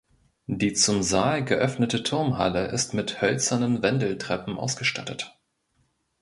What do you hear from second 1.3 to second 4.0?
geöffnete Turmhalle ist mit hölzernen